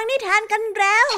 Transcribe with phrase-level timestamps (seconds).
[0.00, 1.08] ฟังนิทานกันแล้ว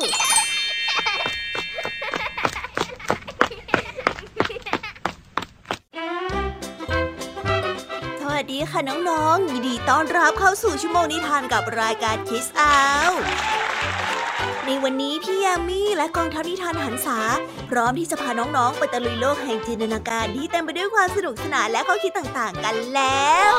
[8.21, 13.11] สวัสดีค่ะน้องๆยินดีต้อนรับเข้าสู่ชั่วโมงนิทานกับรายการคิสอาว
[14.67, 17.19] ในวันนี้พี่ยามีและกองทัพนิทานหันษา
[17.71, 23.53] พร้อมที่จะพาน้องๆ ไปตะลุยโลกแห่งจินตนาการที่เต็มไปด้วยความสนุกสนานและข้อคิดต่างๆกันแล้ว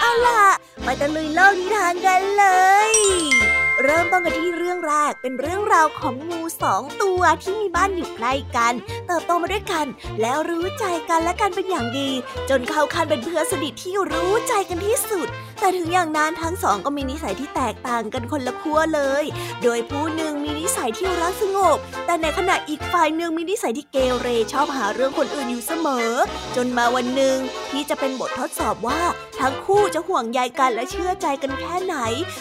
[0.00, 0.44] เอาล่ะ
[0.84, 2.44] ไปตะลุยโลกนิทานกันเล
[2.92, 3.45] ย
[3.82, 8.74] เริ่มต้นกันที่เรื่องแรกเป็นเรื่องราวของงูสองตัวที่มีบ้านอยู่ใกล้กัน
[9.06, 9.86] เติบโตมาด้วยกัน
[10.20, 12.10] แล้วรู้ใจกันและกันเป็นอย่างดี
[12.50, 15.28] จนเข้าคันเป็นเพื่อนสนิทที่รู้ใจกันที่สุด
[15.60, 19.24] แต่ถึงอย่างนั้นทั้งสองก็มีนิสัยที่แตกต่างกันคนละขั้วเลย
[19.62, 26.10] โดยผู้หนึ่งมีนิสัยที่รักสงบ แต่ในขณะอีกฝ่ายหนึ่งมีนิสัยที่เกเรชอบหาเรื่องคนอื่นอยู่เสมอ
[26.56, 27.36] จนมาวันหนึ่ง
[27.70, 29.00] ที่จะเป็นบททดสอบว่า
[29.40, 31.96] ทั้งคู่จะห่วงใยกันและเชื่อใจกันแค่ไหน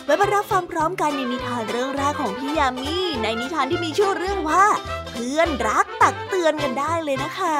[0.05, 4.65] ไว้มารับฟังพร้อมกันในนิทานเรื่องแรกของพี่ยามีในนิทานที่มีชื่อเรื่องว่า
[5.11, 7.57] เพื่อนรักตักเตือนกันได้เลยนะคะ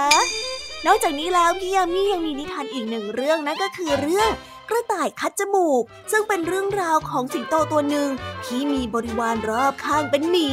[0.86, 4.30] นอกจากนี้แล้วพี่ยามียังมีนิทานอีกหนึ่งเรื่องนั่นก็คือเรื่อง
[4.69, 8.09] กระต่ายคัดจมูก ซึ่งเป็นเรื่องราวของสิงโตตัวหนึ่ง
[8.45, 10.47] ที่มีบริวารรอบข้างเป็นหมี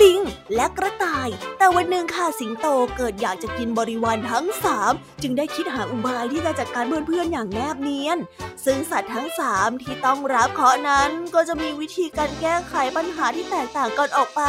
[0.00, 0.20] ลิง
[0.54, 8.18] และกระต่าย แต่วันหนึ่งค่ะสิงโตเกิดอยากจะกินบริวารทั้งสามจึงได้คิดหาอุบายที่จะจัดการเพื่อนๆอย่างแนบเนียน
[8.64, 14.42] ซึ่งสัตว์ทั้งสามที่ต้องรับเคราะห์นั้นก็จะมีวิธีการแก้ไขปัญหาที่แตกต่างกันออกไป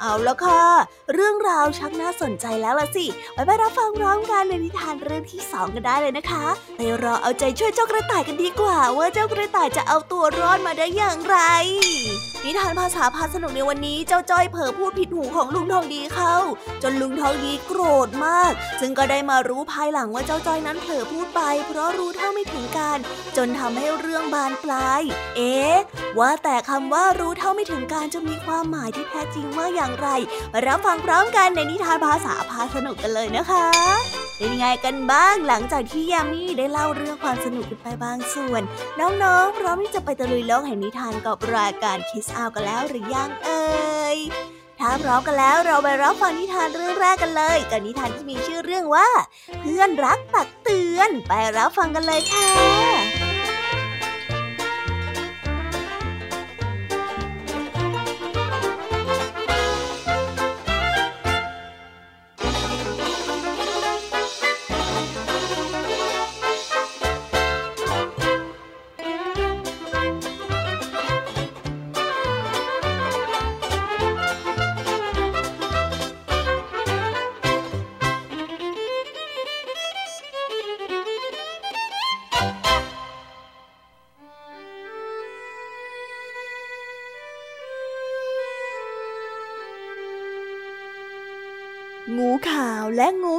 [0.00, 0.62] เอาล้วค่ะ
[1.12, 6.44] เรื่องราวชักน่าสนใจแล้วล่ะสิไปไปรับฟังพร้อมกันในนิทานเรื่องที่สองกันได้เลยนะคะ
[6.76, 11.36] ไปรอเอาใจช่วยเจ้ากระต่ายกันดีกว่าว่าเจ้ากระต่ายจะเอาตัวรอดมาได้อย่างไร
[12.44, 16.36] นิทานภาษาพาสนุกในวันนี้เจ้าจ้อยเผลอพูดผิดหูของลุงทองดีเข้า
[16.82, 22.98] จนลุงทองดีโกรธมาก ซึ่งก็ได้มารู้ภายหลังว่าเจ้าจ้อยนั้นเผลอพูดไป เพราะรู้เท่าไม่ถึงการ
[23.36, 25.02] จนทำให้เรื่องบานปลาย
[25.36, 25.74] เอ๊ะ
[26.18, 30.08] ว่าแต่คำว่ารู้เท่าไม่ถึงการจะมีความหมายที่แท้จริงว่าอย่างไร
[30.52, 33.66] มารับฟังพร้อมกันในนิทานภาษาพาสนุกกันเลยนะคะ
[34.40, 38.62] เป็นไงกันบ้างหลังจากที่ยามีได้เล่าเรื่องความสนุกกันไปบางส่วน
[39.00, 43.64] น้องๆพร้อมที่จะไปตะลุยโลกแห่งนิทานกับรายการคิสอากันแล้วหรือยังเอ่
[44.16, 44.18] ย
[44.80, 49.08] ถ้าพร้อมกันแล้วเราไปรับฟังนิทานเรื่องแรกกันเลย กับนิทานที่มีชื่อเรื่องว่า
[49.60, 53.19] เพื่อนรักตักเตือนไปรับฟังกันเลยค่ะ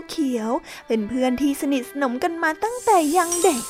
[0.09, 0.49] เขียว
[0.87, 3.63] เป็นเพื่อนที่สนิทสนมกันมาตั้งแต่ยังเด็ก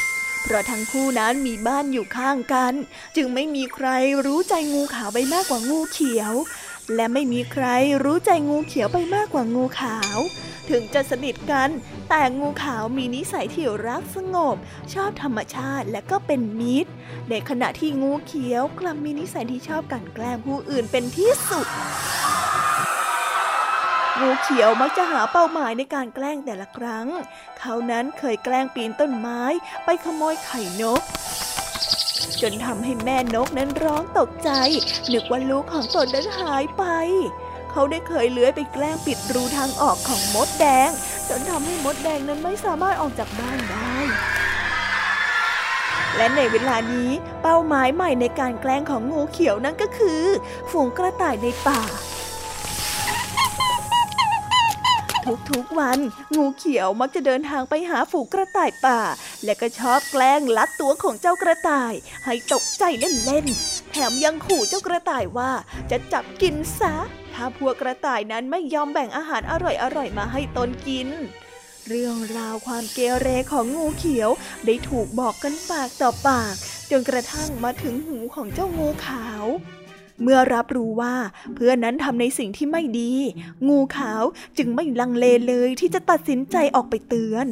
[0.44, 2.74] เพราะทั้งคู่นั้นมีบ้านอยู่ข้างกัน
[3.16, 3.88] จึงไม่มีใคร
[4.26, 6.34] รู้ใจงูขาวไปมากกว่างูเขียว
[6.96, 7.66] และไม่มีใคร
[8.04, 10.18] รู้ใจงูเขียวไปมากกว่างูขาว
[10.70, 11.70] ถึงจะสนิทกัน
[12.10, 14.56] แต่งูขาวมีนิสัยที่รักสงบ
[14.94, 16.92] ชอบธรรมชาติและก็เป็นมิตร
[17.30, 21.68] ในขณะที่งูเขียวกลับมีนิสัยที่ชอบกันแกล้งผู้อื่นเป็นที่สุด
[24.22, 27.08] งูเขียวมักจะหาเป้าหมายในการแกล้งแต่ละครั้ง
[27.60, 29.42] เขานั้นเคยแกล้งปีนต้นไม้
[29.86, 31.02] ไปขโมยไข่นก
[32.42, 34.50] จนทำให้แม่นกนั้นร้องตกใจ
[35.14, 36.84] นึกว่าลูกของตนนั้นหายไป
[37.72, 40.90] เขาได้เคยเลื้อยไปแกล้งปิดรูทางออกของมดแดง
[41.30, 43.96] จนทำให้มดแดงนั้นไม่สามารถออกจากบ้านได้
[46.16, 47.10] และในเวลานี้
[47.42, 50.24] เป้าหมายใหม่ในการแกล้งของงูเขียวนั่นก็คือ
[50.72, 51.82] ฝูงกระต่ายในป่า
[55.52, 56.00] ทุกๆวัน
[56.36, 59.00] งูเขียวมักจะเดินทางไปหาฝูงกระต่ายป่า
[59.44, 61.94] และก็ชอบแกล้งลัดตัวของเจ้ากระต่าย
[62.26, 62.84] ให้ตกใจ
[63.26, 65.52] เล่นๆ แถมยังขู่เจ้ากระต่ายว่า
[65.92, 66.96] จะจับกินซะ
[67.34, 71.10] ถ้าพวกกระต่ายนั้นไม่ยอมแบ่งอาหารอร่อยๆมาให้ตนกิน
[71.88, 74.30] เรื่องราวความเกเรของงูเขียว
[74.66, 76.56] ได้ถูกบอกกันปากต่อปาก
[76.92, 79.46] จนกระทั่งมาถึงหูของเจ้างูขาว
[80.24, 81.16] เมื่อรับรู้ว่า
[81.56, 83.14] เพื่อนนั้นทำในสิ่งที่ไม่ดี
[83.68, 84.24] งูขาว
[84.58, 87.46] จึงไม่ลังเลเลยที่จะตัดสินใจออกไปเตือน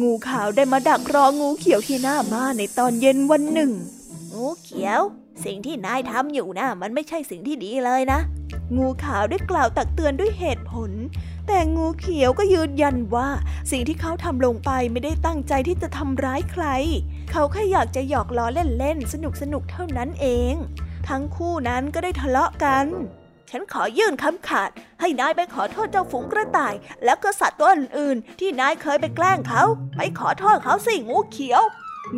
[0.00, 3.72] งูขาวได้มาดักรองูเขียวที่หน้าบ้านในตอนเย็นวันหนึ่ง
[4.34, 5.00] งูเขียว
[5.44, 8.20] สิ่งที่นายทำอยู่นะมันไม่ใช่สิ่งที่ดีเลยนะ
[8.76, 10.90] งูขาวได้กล่าวตักเตือนด้วยเหตุผล
[11.46, 13.28] แต่งูเขียวก็ยืนยันว่า
[13.70, 16.64] สิ่งที่เขาทำลงไปไม่ได้ตั้งใจที่จะทำร้ายใคร
[17.32, 18.46] เขาแค่อยากจะหยอกล้อ
[18.78, 19.14] เล่นๆส
[19.52, 20.54] นุกๆเท่านั้นเอง
[21.08, 22.86] ทั้งคู่นั้นก็ได้ทะเลาะกัน
[23.50, 24.70] ฉันขอยื่นคำขาด
[25.00, 26.74] ให้นายไปขอโทษเจ้าฝูงกระต่าย
[27.04, 29.62] แล้วก็สัตว์ตัวอื่นๆที่นายเคยไปแกล้งเขา
[29.96, 31.62] ไปขอโทษเขาสิงูเขียว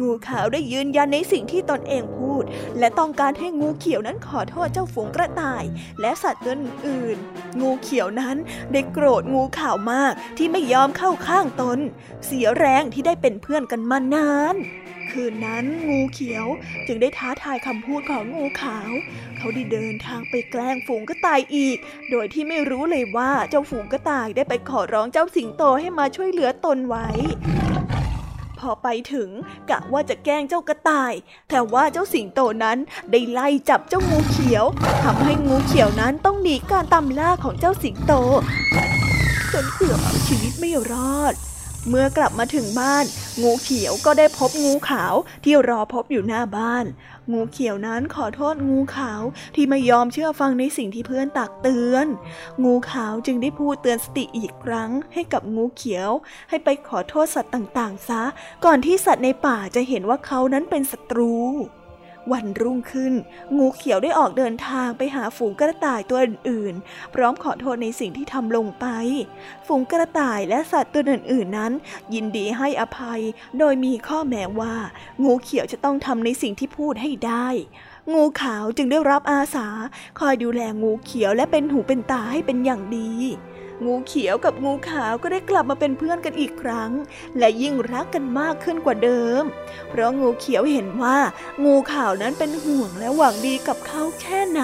[0.01, 2.45] งูขาวได้ยืนยันในสิ่งที่ตนเองพูด
[2.79, 5.65] และต้องการให้งูเขียวนั้นขอโทษเจ้าฝูงกระต่าย
[6.01, 6.57] และสัตว์ตัว
[6.87, 7.19] อื่น
[7.61, 8.37] งูเขียวนั้น
[8.73, 11.79] ได้โกรธงูขาวมากที่ไม่ยอมเข้าข้างตน
[12.27, 14.57] เสียแรงที่ได้เป็นเพื่อนกันมานาน
[15.13, 16.47] คืนนั้นงูเขียว
[16.87, 18.91] จึงได้ท้าทายคำพูดของงูขาว
[19.37, 21.77] เขาได้เดินทางไปแกล้งฝูงกระต่ายอีก
[22.11, 27.09] โดยที่ไม่รู้เลยว่าเจ้าฝูงกระต่ายได้ไปขอร้องเจ้าสิงโตให้มาช่วยเหลือตนไว้
[28.61, 29.29] พอไปถึง
[29.71, 31.13] กะว่าจะแกล้งเจ้ากระต่าย
[31.51, 32.79] แต่ว่าเจ้าสิงโตนั้น
[33.11, 34.65] ได้ไล่จับเจ้างูเขียว
[35.05, 38.13] ทำให้งูเขียวนั้นต้องหนีการตามล่าของเจ้าสิงโต
[39.53, 41.35] จนเกือบเอาชีวิตไม่รอด
[41.89, 43.05] เมื่อกลับมาถึงบ้าน
[43.43, 46.85] งูเขียวก็ได้พบงูขาวที่รอพบอยู่หน้าบ้าน
[47.33, 49.23] งูเขียวนั้นขอโทษงูขาว
[49.55, 52.07] ที่ไม่ยอมเชื่อฟังในสิ่งที่เพื่อนตักเตือน
[52.65, 56.11] งูขาวจึงได้พูดเตือนสติอีกครั้งให้กับงูเขียว
[56.49, 58.23] ให้ไปขอโทษสัตว์ต่างๆ ซะ
[58.65, 61.35] ก่อนที่สัตว์ในป่าจะเห็นว่าเขานั้นเป็นศัตรู
[62.33, 63.15] วันรุ่งขึ้น
[63.57, 68.87] งูเขียวได้ออกเดินทางไปหาฝูงกระต่ายตัวอื่นๆ พร้อมขอโทษในสิ่งที่ทำลงไป
[69.67, 71.73] ฝูงกระต่ายและสัตว์ตัวอื่นๆนั้น
[72.15, 73.21] ยินดีให้อภัย
[73.59, 74.75] โดยมีข้อแม้ว่า
[75.25, 77.49] งูเขียวจะต้องทำในสิ่งที่พูดให้ได้
[78.13, 79.69] งูขาวจึงได้รับอาสา
[80.19, 83.11] คอยดูแลงูเขียวและเป็นหูเป็นตาให้เป็นอย่างดี
[83.85, 86.91] งูเขียวกับงูขาวก็ได้กลับมาเป็นเพื่อนกันอีกครั้ง
[87.39, 89.43] และยิ่งรักกันมากขึ้นกว่าเดิม
[89.89, 91.19] เพราะงูเขียวเห็นว่า
[91.65, 94.63] งูขาวนั้นเป็นห่วงและหวังดีกับเขาแค่ไหน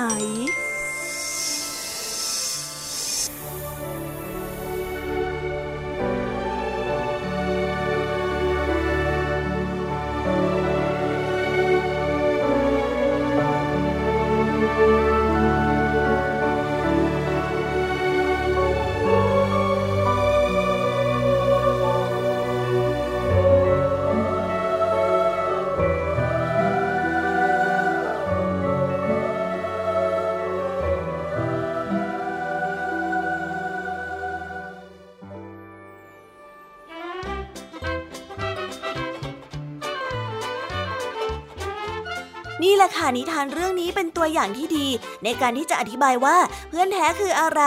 [43.06, 44.89] านิทานเรื่องนี้เป็น ตัวอย่างที่ดี
[45.25, 46.37] ในการที่จะอธิบายว่า
[46.69, 47.63] เพื่อนแท้คืออะไร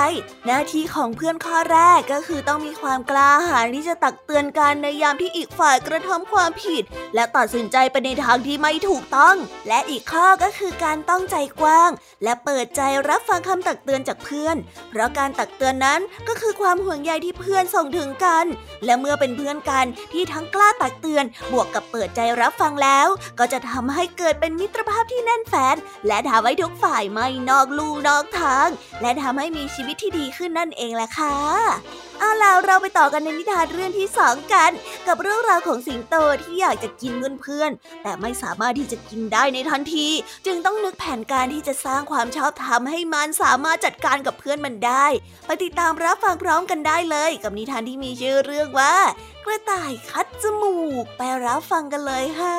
[0.46, 6.84] หน้าที่ของเพื่อนข้อแรกก็คือต้องมีความกล้าหาญที่จะตักเตือนกันในยามที่อีกฝ่ายกระทำความผิด
[7.16, 9.36] และตัดสินใจไปในทางที่ไม่ถูกต้อง
[9.68, 11.92] และอีกข้อก็คือการต้องใจกว้าง
[12.24, 14.56] และเปิดใจรับฟังคำตักเตือนจากเพื่อน
[14.90, 18.46] เพราะการตักเตือนนั้นก็คือความห่วงใยที่เพื่อนส่งถึงกัน
[18.86, 23.07] และเมื่อเป็นเพื่อนกันที่ทั้งกล้าตักเตือน บวกกับเปิดใจรับฟังแล้ว
[23.40, 25.75] ก็จะทำให้เกิดเป็นมิตรภาพที่แน่นแฟน
[26.07, 28.69] และทำให้ทุกฝ่ายไม่นอกลู่นอกทาง
[29.01, 31.36] และทำให้มีชีวิตที่ดีขึ้นนั่นเองแหละค่ะ
[32.19, 34.71] เอาล่ะเราไปต่อกันในนิทานเรื่องที่สองกัน
[35.07, 37.71] กับเรื่องราวของสิงโตที่อยากจะกินเงินเพื่อน
[38.03, 40.07] แต่ไม่สามารถที่จะกินได้ในทันที
[40.45, 45.06] จึงต้องนึกแผนการที่จะสร้างความชอบธรรมให้มันสามารถจัดการกับเพื่อนมันได้
[45.45, 48.95] ไปติดตามรับฟังพร้อมกันได้เลย กับนิทานที่มีชื่อเรื่องว่า
[49.45, 52.57] กระต่ายคัดจมูก ไปรับฟังกันเลยค่ะ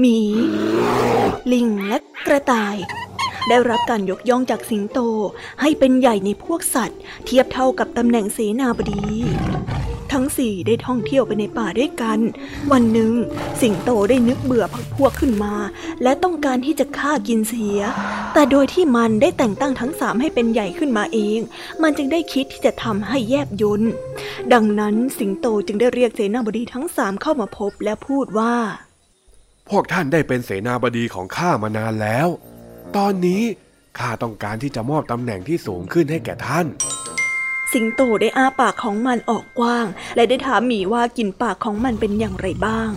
[0.00, 0.18] หมี
[1.52, 2.76] ลิงและกระต่าย
[3.48, 4.98] ได้รับการยกย่องจากสิงโต
[5.60, 9.02] ให้เป็นใหญ่ในพวกสัตว์ เทียบเท่ากับตำแหน่งเสนาบดี
[10.12, 12.18] ทั้งสี่ได้ท่องเที่ยวไปในป่าด้วยกัน
[12.72, 13.12] วันหนึ่ง
[13.60, 15.54] สิงโตได้นึกเบื่อพักพวกขึ้นมา
[16.02, 17.78] และต้องการที่จะฆ่ากินเสีย
[18.32, 21.38] แต่โดยที่มันได้แต่งตั้งทั้งสามให้เป็นใหญ่ขึ้นมาเอง
[21.82, 23.82] มันจึงได้คิดที่จะทำให้แยบยน
[24.52, 28.54] ดังนั้นสิงโตจึงได้เรียกเสนาบดีทั้งสามเข้ามาพบและพูดว่า
[29.70, 32.28] พวกท่านได้เป็นเสนาบดีของข้ามานานแล้ว
[32.96, 33.42] ตอนนี้
[33.98, 36.66] ข้าต้องการที่จะมอบตำแหน่งที่สูงขึ้นให้แก่ท่าน
[37.72, 42.90] สิงโตได้อ้าปากของมันออกกว้าง และได้ถามหมีว่ากินปากของมันเป็นอย่างไรบ้าง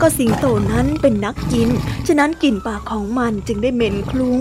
[0.00, 1.68] ก็สิงโตนั้นเป็นนักกิน
[2.06, 4.40] ฉะนั้นกลิ่นปากของมันจึงได้เหม็นคลุ้ง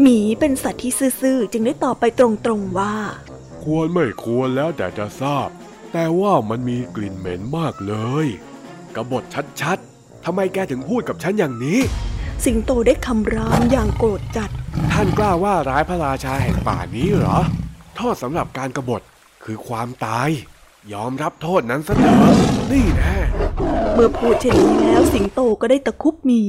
[0.00, 2.26] หมีเป็นสัตว์ที่ซื่อๆจึงได้ตอบไปตร
[2.58, 2.94] งๆว่า
[3.64, 5.48] ควรไม่ควรแล้วแต่จะทราบ
[5.92, 8.26] แต่ว่ามันมีกลิ่นเหม็นมากเลย
[8.94, 9.24] กบฏ
[9.60, 9.95] ชัดๆ
[10.28, 11.78] ทำไมแกถึงพูดกับฉันอย่างนี้
[12.44, 14.50] สิงโตได้คำรามอย่างโกรธจัด
[14.92, 17.38] ท่านกล้าว่าร้ายพระราชาแห่งป่านี้เหรอ
[17.96, 19.02] โทษสำหรับการกรบฏ
[19.44, 20.28] คือความตาย
[20.92, 22.36] ยอมรับโทษนั้นซะเถอะ
[22.72, 23.16] นี่แน่
[23.94, 26.42] เมื่อพูดเช่นนี้แล้วสิงโตก็ได้ตะคุบหมี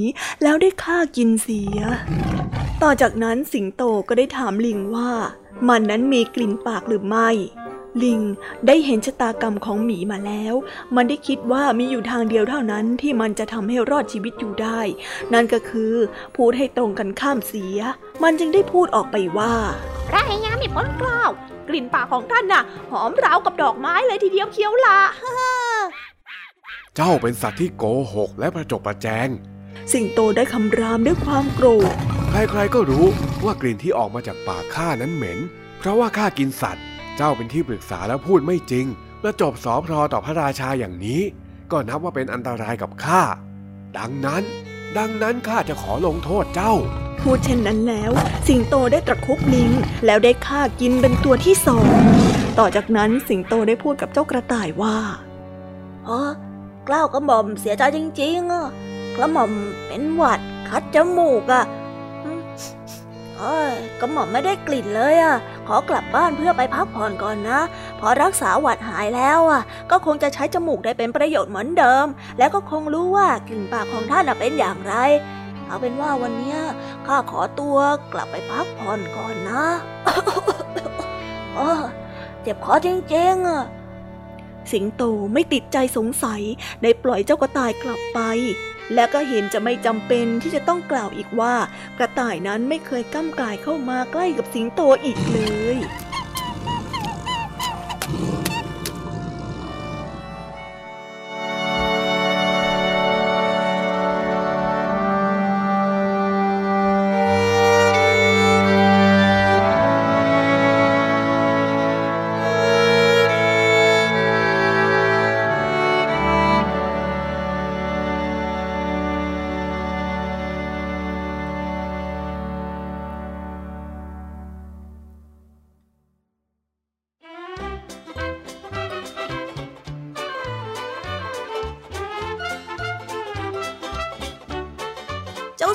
[0.44, 1.80] แล้วได้ฆ่ากินเสีย
[2.84, 5.12] ต่อจากนั้นสิงโตก็ได้ถามลิงว่า
[5.68, 7.30] มันนั้นมีกลิ่นปากหรือไม่
[8.04, 8.22] ลิง
[8.68, 10.54] ได้เห็นชะตากรรมของหมีมาแล้ว
[10.96, 14.80] มันได้คิดว่ามีอยู่ทางเดียวเท่านั้นที่มันจะทำให้รอดชีวิตอยู่ได้
[15.34, 15.94] นั่นก็คือ
[16.36, 17.80] พูดให้ตรงกันข้ามเสีย
[18.24, 19.54] มันจึงได้พูดออกไปว่า
[20.08, 21.32] พระยามีพ้นกล้าว
[21.68, 25.00] กลิ่นปากของท่านน่ะ หอมราวกับดอกไม้เลยทีเดียวเคี้ยวละ
[26.96, 29.30] เจ้าเป็นสัตว์ที่โกหกและประจบประแจง
[29.92, 31.96] สิงโตได้คำรามด้วยความโกรธ
[32.30, 33.06] ใครๆก็รู้
[33.46, 35.40] ว่ากลิ่นที่ออกมาจากปากข้านั้นเหม็น
[35.80, 36.86] เพราะว่าข้ากินสัตว์
[37.18, 38.86] เจ้าเป็นที่ปรึกษาแล้วพูดไม่จริง
[39.22, 41.22] และจบสอพรอต่อพระราชาอย่างนี้
[41.72, 43.22] ก็นับว่าเป็นอันตรายกับข้า
[43.98, 44.44] ดังนั้น
[44.98, 46.74] ดังนั้นข้าจะขอลงโทษเจ้า
[47.20, 48.12] พูดเช่นนั้นแล้ว
[48.48, 49.72] สิงโตได้ตะครุบลิง
[50.06, 51.88] แล้วได้ฆ่ากินเป็นตัวที่สอง
[52.60, 54.98] ต่อจากนั้นสิงโตได้พูดกับเจ้ากระต่ายว่า
[56.08, 56.20] อ๋อ
[56.88, 58.68] กล้าวกระหม่อมเสียใจจริงๆอะ
[59.16, 59.52] กระหม่อม
[59.88, 61.87] เป็นหวัดคัดจมูกอะอืม
[63.40, 65.36] เอ้ยกระหม่อมไม่ได้กลิ่นเลยอะ
[65.68, 67.60] ขอกลับบ้านเพื่อไปพักผ่อนก่อนนะ
[68.00, 72.06] พอรักษาหวัดหายแล้วอะ ก็คงจะใช้จมูกได้เป็นประโยชน์เหมือนเดิม
[72.38, 74.96] แล้วก็คงรู้ว่ากลิ่นปากของท่านเป็นอย่างไร
[75.68, 76.58] เอาเป็นว่าวันนี้
[77.08, 77.78] ข้าขอตัว
[78.14, 79.66] กลับไปพักผ่อนก่อนนะ
[81.56, 81.84] เออ
[82.42, 83.64] เจ็บคอจริงๆอะ
[84.72, 85.04] สิงโต
[85.34, 86.42] ไม่ติดใจสงสัย
[86.82, 88.20] ได้ปล่อยเจ้ากระต่ายกลับไป
[88.94, 91.56] และก็เห็นจะไม่จำเป็นที่จะต้องกล่าวอีกว่า
[91.98, 95.40] กระต่ายนั้นไม่เคยก้ำกายเข้ามาใกล้กับสิงโตอีกเล
[95.76, 95.78] ย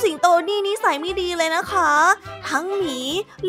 [0.04, 1.90] สิงโตนี่นิสัยไม่ดีเลยนะคะ
[2.50, 2.98] ทั้งหมี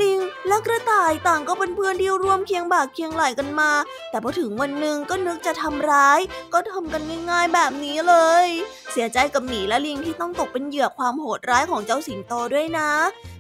[0.02, 3.72] ลิง และกระต่ายต่างก็เป็นเพื่อนที่ร่วมเคียงบ่าเคียงไหล่กันมา
[4.10, 6.20] แต่พอถึงวันหนึ่งก็นึกจะทำร้าย
[6.54, 8.48] ก็ทำกันง่ายๆแบบนี้เลย
[8.92, 12.90] เสียใจกับหมีและลิงที่ต้องตกเป็นเหยื่อความโหดร้ายของเจ้าสิงโตด้วยนะ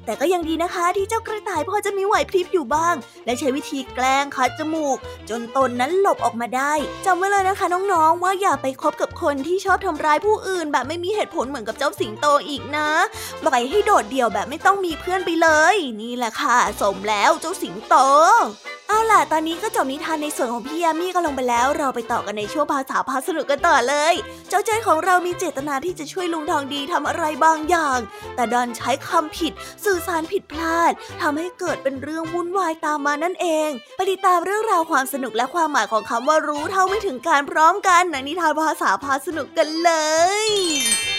[0.05, 2.95] แต่ก็ยังดีนะคะที่เจ้ากระต่ายพอจะมีไหวพริบอยู่บ้าง
[3.25, 4.98] และใช้วิธีแกล้งคัดจมูก
[5.29, 6.74] จนตนนั้นหลบออกมาได้
[7.05, 12.89] จำไว้เลยนะคะน้องๆ ว่าอย่าไปคบกับคนที่ชอบทำร้ายผู้อื่น แบบไม่มีเหตุผลเหมือนกับเจ้าสิงโตอีกนะ
[13.43, 17.95] ปล่อยให้โดดเดี่ยวแบบไม่ต้องมีเพื่อนไปเลย นี่แหละค่ะ สมแล้วเจ้าสิงโต
[18.88, 24.13] เอาล่ะ ตอนนี้ก็จบนิทานในส่วนของพี่ยามีก็ลงไปแล้ว เราไปต่อกันในช่วงภาษาพาสนุกกันต่อเลย
[24.50, 28.00] เจ้าจ้ยของเรามีเจตนาที่จะช่วยลุงทองดีทำอะไรบางอย่าง
[28.36, 39.91] แต่ดันใช้คำผิดสื่อสารผิดพลาดทำให้เกิดเป็นเรื่องวุ่นวายตามมานั่นเอง ไปติดตามเรื่องราวความสนุกและความหมายของคำว่ารู้เท่าไม่ถึงการพร้อมกันในนิทานภาษาพาสนุกกันเล
[40.45, 41.12] ย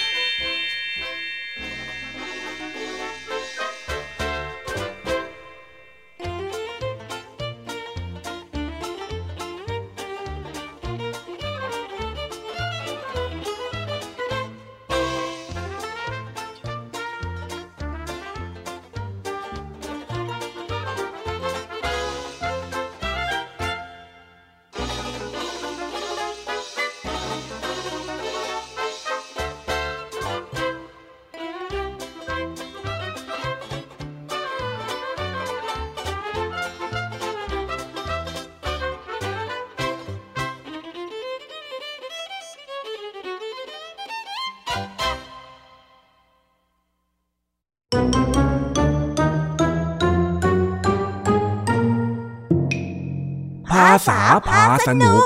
[54.09, 55.23] ษาพาสนุก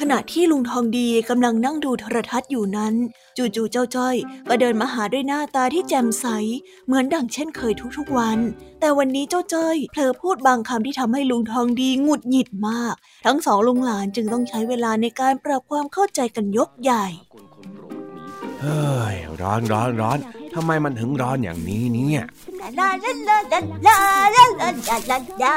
[0.00, 2.94] ขณะที่ลุงทองดีกำลังนั่งดูโทรทัศน์อยู่นั้น
[3.36, 4.16] จู่ๆเจ้าจ้อย
[4.48, 6.26] ก็เดินมาหาด้วยหน้าตาที่แจ่มใส
[6.86, 8.38] เหมือนดังเช่นเคยทุกๆวัน
[8.80, 12.94] แต่วันนี้เจ้าจ้อยเผลอพูดบางคำที่ทำให้ลุงทองดีหงุดหงิดมาก
[13.26, 17.06] ทั้งสองลุงหลานจึงต้องใช้เวลาในการปรับความเข้าใจกันยกใหญ่
[18.62, 20.18] เฮ้ยร้อนร้อนร้อน
[20.54, 22.22] ทำไมมันถึงร้อนอย่างนี้เนี่ย
[22.60, 23.38] ลาลาลาลา
[23.86, 23.98] ลา
[24.36, 25.56] ลาลาดาดาดา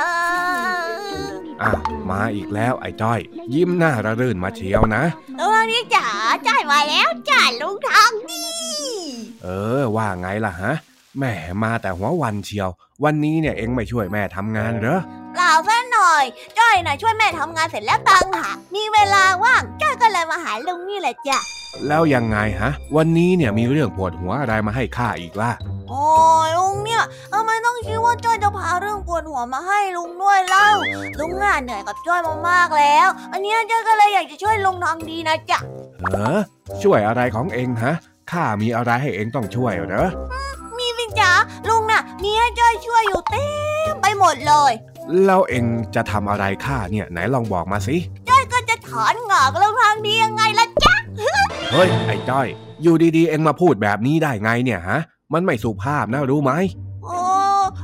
[1.62, 1.72] อะ
[2.10, 3.20] มาอีกแล้วไอ้จ้อย
[3.54, 5.04] ยิ้มหน้าระรื่นมาเชียวนะ
[5.40, 6.08] ลุงทองดีจ๋า
[6.48, 8.46] จ่ายมาแล้วจ้าลุงทองดี
[9.44, 9.48] เอ
[9.80, 10.74] อ ว่าไงล่ะฮะ
[11.18, 11.34] แหม่
[11.64, 12.70] มาแต่หัววันเชียว
[13.04, 15.00] วันนี้เนี่ยเอ็งไม่ช่วยแม่ทำงานเหรอ
[15.34, 15.43] เปล่าซะหน่อย
[16.60, 21.40] จ้อยน่ะช่วยแม่ทำงานเสร็จแล้วตังหากมีเวลาว่าง จ้อยก็เลยมาหาลุงนี่แหละจ้ะ
[21.88, 25.52] แล้วยังไงฮะ วันนี้เนี่ยมีเรื่องปวดหัวอะไรมาให้ข้าอีกล่ะ
[25.90, 26.06] โอ้
[26.46, 27.04] ยลุงเนี่ย
[27.34, 30.70] ทำไมต้องคิดว่าจ้อยจะพาเรื่องปวดหัวมาให้ลุงด้วยเล่า
[31.20, 35.60] ลุงงานเหนื่อยกับจ้อยมามากแล้ว อันเนี้ยจ้อยก็เลยอยากจะช่วยลุงทองดีนะจ๊ะ
[36.04, 36.40] เออ
[36.84, 37.94] ช่วยอะไรของเอ็งฮะ
[38.32, 40.08] ข้ามีอะไรให้เอ็งต้องช่วยเหรอ
[40.78, 41.32] มีสิจ๊ะ
[41.70, 43.46] ลุงน่ะมีให้จ้อยช่วยอยู่เต็
[43.92, 44.72] มไปหมดเลย
[45.26, 47.98] แล้วเอ็งจะทำอะไรข้าเนี่ยไหนลองบอกมาสิ
[48.30, 50.96] จ้อยก็จะถอนงอกลุงทองดียังไงล่ะจ๊ะ
[51.72, 52.48] เฮ้ยไอ้จ้อย
[52.84, 55.00] อยู่ดีๆ เอ็งมาพูดแบบนี้ได้ไงเนี่ยฮะ
[55.34, 56.52] มันไม่สุภาพนะรู้ไหม
[57.04, 57.20] โอ้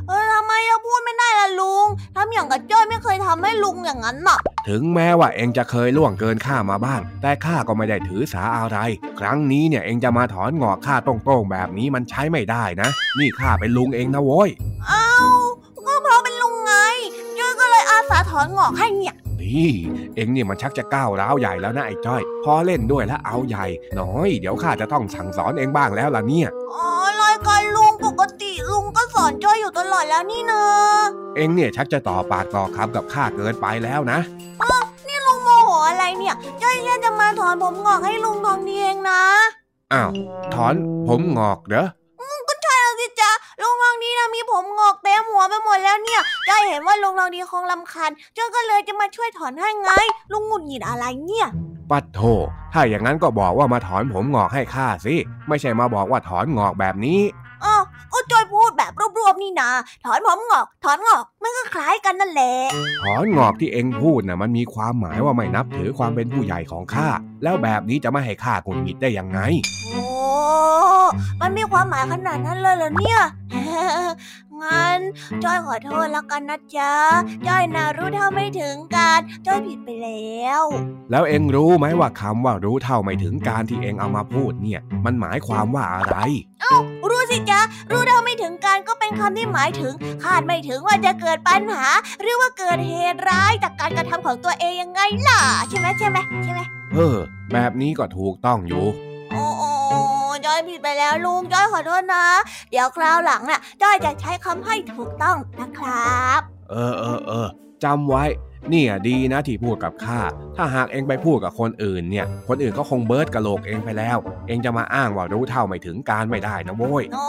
[0.08, 1.86] เออทำไมเราพูดไม่ได้ล่ะลุง
[2.16, 8.78] ทำอย่างกับจ้อยไม่เคยทำให้ลุงอย่างนั้นน่ะ ถึงแม้ว่าเอ็งจะเคยล่วงเกินข้ามาบ้าง แต่ข้าก็ไม่ได้ถือสาอะไร
[9.20, 14.50] ครั้งนี้เนี่ยเอ็งจะมาถอนงอกข้าตรงๆแบบนี้มันใช้ไม่ได้นะ นี่ข้าเป็นลุงเองนะโว้ย
[14.88, 15.06] เอ้า
[18.00, 19.72] อยก็เลยอาสาถอนงอกให้เนี่ย นี่
[20.16, 23.66] เอ็งนี่มันชักจะก้าวร้าวใหญ่แล้วนะไอ้จ้อย พอเล่นด้วยแล้วเอาใหญ่
[24.00, 26.88] น้อย เดี๋ยวข้าจะต้องสั่งสอนเอ็งบ้างแล้วล่ะเนี่ยอ๋อ
[27.22, 30.62] รายการลุงปกติลุงก็สอนจ้อยอยู่ตลอดแล้วนี่นะ
[31.36, 34.20] เอ็งเนี่ยชักจะต่อปากต่อคำกับข้าเกินไปแล้วนะ
[35.08, 39.22] นี่ลุงโมโหอะไรเนี่ย จ้อยแค่จะมาถอนผมงอกให้ลุงทองดีเองนะ
[39.94, 40.10] อ้าว
[40.54, 40.74] ถอน
[41.08, 41.88] ผมงอกเหรอ
[42.48, 42.54] ก็
[46.70, 49.92] เนี่ยจ้อยเห็นว่าลุงทองดีคงลำคาญจ้อยก็เลยจะมาช่วยถอนให้ไง
[50.32, 51.48] ลุงหงุดหงิดอะไรเนี่ย
[51.92, 52.20] ปัดโท
[52.74, 55.16] ถ้าอย่างนั้นก็บอกว่ามาถอนผมงอกให้ข้าสิ
[55.48, 57.20] ไม่ใช่มาบอกว่าถอนงอกแบบนี้
[57.64, 57.84] อ้าว
[58.14, 59.70] ก็จอยพูดแบบรวบๆนี่นา
[60.06, 62.54] ถอนผมงอก ถอนงอก มันก็คล้ายกันนั่นแหละ
[63.04, 67.08] ถอนงอกที่เอ็งพูดน่ะมันมีความหมายว่าไม่นับถือความเป็นผู้ใหญ่ของข้า
[67.44, 69.40] แล้วแบบนี้จะไม่ให้ข้าหงุดหงิดได้ยังไง
[69.92, 70.04] โอ้
[71.42, 73.20] มันมีความหมายขนาดนั้นเลยเหรอเนี่ย
[74.64, 75.00] งั้น
[75.44, 76.94] จอยขอโทษแล้วกันนะจ๊ะ
[77.48, 80.64] จอยน่ารู้เท่าไม่ถึงการจอยผิดไปแล้ว
[81.12, 86.18] แล้วเอ็งรู้ไหมว่าคำว่ารู้เท่าไม่ถึงการที่เอ็งเอามาพูดเนี่ย มันหมายความว่าอะไร
[87.10, 87.60] รู้สิจ๊ะ
[87.92, 89.94] รู้เท่าไม่ถึงการก็เป็นคำที่หมายถึง
[90.24, 91.86] คาดไม่ถึงว่าจะเกิดปัญหา
[92.22, 96.62] หรือว่าเกิดเหตุร้ายจากการกระทำของตัวเองยังไงล่ะใช่ไหมใช่ไหมใช่ไหม
[96.94, 97.18] เออ
[97.54, 99.09] แบบนี้ก็ถูกต้องอยู่โอ้โอ้
[100.50, 102.26] จอยผิดไปแล้วลุงจอยขอโทษนะ
[102.72, 107.48] เดี๋ยวคราวหลังน่ะจอยจะใช้คำให้ถูกต้องนะครับ เออเออเออ
[107.84, 108.24] จำไว้
[108.70, 110.20] เนี่ยดีนะที่พูดกับข้า
[110.58, 117.26] ถ้าหากเอ็งไปพูดกับคนอื่นเนี่ย คนอื่นก็คงเบิร์ดกะโหลกเอ็งไปแล้ว เอ็งจะมาอ้างว่ารู้เท่าไม่ถึงการไม่ได้นะโว้ยโอ้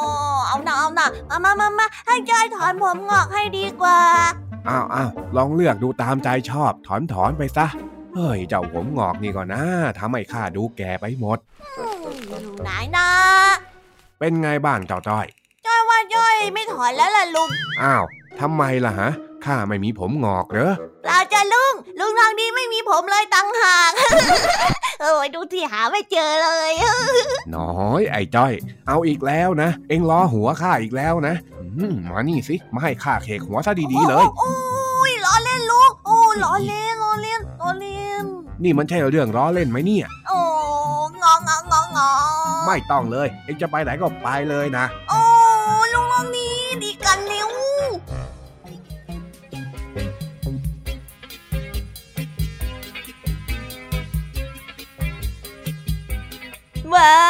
[0.49, 4.01] เอาหน่าเอาหน่ามามามามาให้จอยถอนผมงอกให้ดีกว่า
[4.69, 7.67] อ้าวอ้าวลองเลือกดูตามใจชอบ ถอนถอนไปซะ
[8.15, 9.63] เฮ้ยเจ้าผมงอกนี่ก็นะ
[9.99, 11.39] ทำให้ข้าดูแก่ไปหมด
[11.79, 13.09] อืมไหนนะ
[14.19, 15.27] เป็นไงบ้างเจ้าจ้อย
[15.67, 17.51] จอยว่าจอยไม่ถอนแล้วล่ะลุง
[17.83, 18.05] อ้าว
[18.41, 19.11] ทำไมล่ะฮะ
[19.45, 23.93] ข้าไม่มีผมงอกเหรอเปล่าจ้ะลุง ลุงทางนี้ไม่มีผมเลยตังหาก
[25.01, 26.73] เออดูที่หาไม่เจอเลย
[27.57, 28.53] น้อยไอ้จ้อย
[28.89, 31.35] เอาอีกแล้วนะ เอ็งล้อหัวข้าอีกแล้วนะ
[31.77, 34.53] อืมมานี่สิ มาให้ข้าเคกหัวซะดีๆเลย โอ้
[35.11, 38.25] ยล้อเล่นลุง โอ้ล้อเล่นล้อเล่น ล้อเล่น
[38.65, 40.39] นี่มันใช่เรื่องล้อเล่นไหมเนี่ย โอ้
[41.23, 42.11] งองงองงองงอ
[42.67, 45.21] ไม่ต้องเลย เอ็งจะไปไหนก็ไปเลยนะ โอ้
[45.93, 47.49] ลุงลองนี้ดีกันเร็ว
[56.95, 57.15] ว้า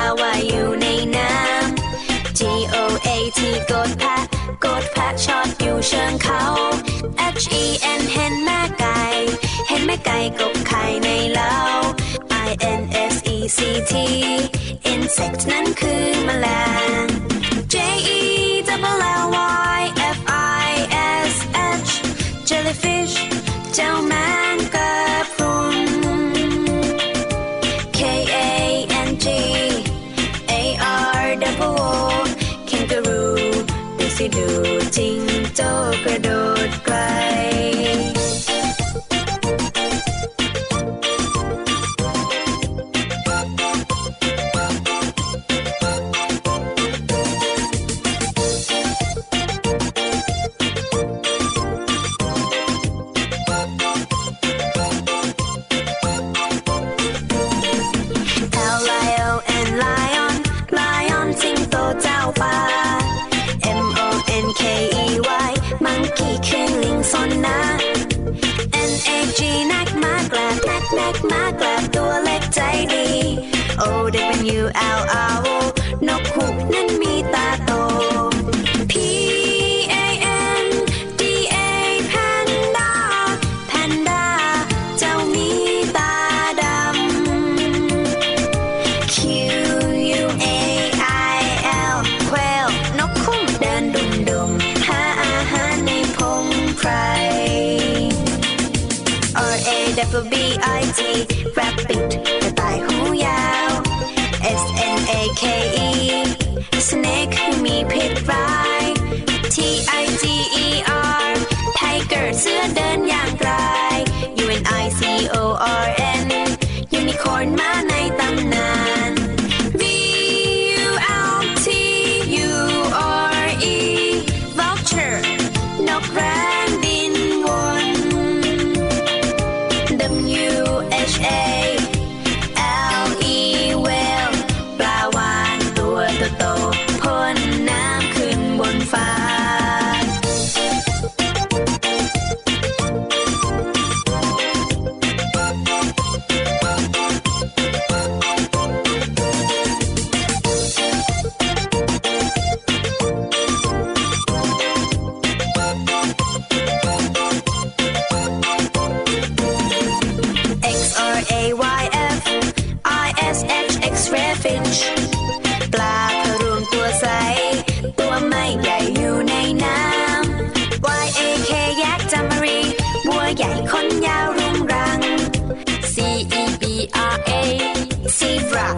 [0.00, 2.40] าว่าอยู่ในน้ำ G
[2.74, 2.76] O
[3.06, 4.22] A T กดแพะ
[4.64, 6.42] กดแพะชอตอยู่เชิงเขา
[7.42, 7.64] H E
[8.00, 9.00] N เห็นแม่ไก่
[9.68, 11.54] เห็นแม่ไก่กบไข่ในเล้า
[12.48, 13.58] I N S E C
[13.90, 13.92] T
[74.84, 75.41] I'll.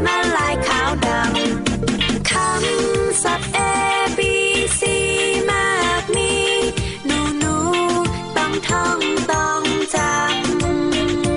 [0.06, 3.58] ม่ลายขาวดำคำศัพท์ A
[4.18, 4.20] B
[4.78, 4.82] C
[5.50, 5.70] มา
[6.00, 6.32] กมี
[7.06, 7.56] หนูหนู
[8.36, 8.98] ต้องท่อง
[9.32, 9.62] ต้อง
[9.94, 9.96] จ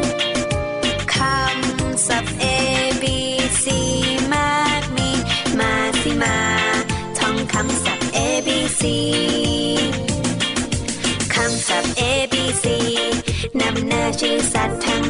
[0.08, 2.46] ำคำศัพท์ A
[3.04, 3.06] B
[3.64, 3.66] C
[4.34, 5.10] มากมี
[5.60, 6.38] มาสิมา
[7.20, 8.50] ท่องคำศัพท์ A B
[8.82, 8.84] C
[11.34, 12.02] คำศัพท์ A
[12.34, 12.66] B C
[13.60, 15.07] นำหน้าชื่อสัตว์ทั้ง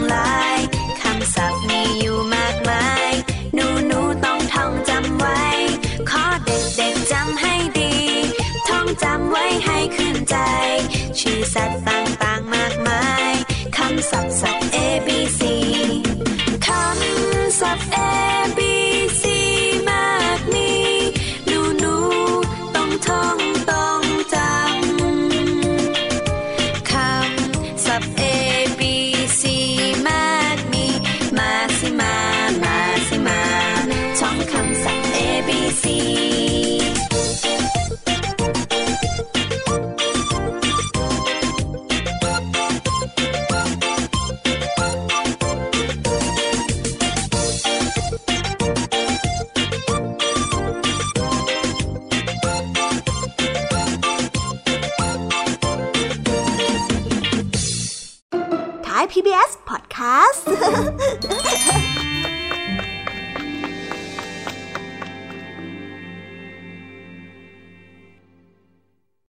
[10.27, 10.66] 在。